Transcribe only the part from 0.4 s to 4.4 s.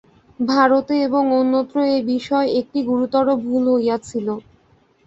ভারতে এবং অন্যত্র এ বিষয়ে একটি গুরুতর ভুল হইয়াছিল।